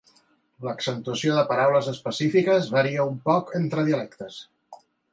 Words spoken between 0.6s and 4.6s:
L'accentuació de paraules específiques varia un poc entre dialectes.